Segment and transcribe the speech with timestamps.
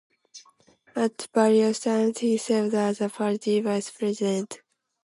[0.95, 4.63] At various times, he served as the party's vice-president.